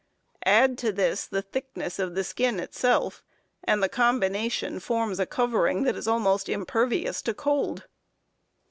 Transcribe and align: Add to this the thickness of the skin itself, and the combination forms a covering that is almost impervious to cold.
Add 0.47 0.79
to 0.79 0.91
this 0.91 1.27
the 1.27 1.43
thickness 1.43 1.99
of 1.99 2.15
the 2.15 2.23
skin 2.23 2.59
itself, 2.59 3.21
and 3.63 3.83
the 3.83 3.87
combination 3.87 4.79
forms 4.79 5.19
a 5.19 5.27
covering 5.27 5.83
that 5.83 5.95
is 5.95 6.07
almost 6.07 6.49
impervious 6.49 7.21
to 7.21 7.35
cold. 7.35 7.83